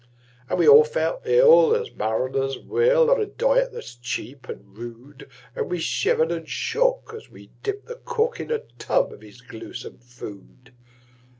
And 0.49 0.57
we 0.57 0.67
all 0.67 0.83
felt 0.83 1.21
ill 1.25 1.75
as 1.75 1.93
mariners 1.93 2.57
will, 2.57 3.11
On 3.11 3.21
a 3.21 3.27
diet 3.27 3.71
that's 3.71 3.93
cheap 3.93 4.49
and 4.49 4.75
rude; 4.75 5.29
And 5.55 5.69
we 5.69 5.77
shivered 5.77 6.31
and 6.31 6.49
shook 6.49 7.13
as 7.15 7.29
we 7.29 7.51
dipped 7.61 7.85
the 7.85 8.01
cook 8.03 8.39
In 8.39 8.49
a 8.49 8.61
tub 8.79 9.13
of 9.13 9.21
his 9.21 9.41
gluesome 9.43 9.99
food. 9.99 10.73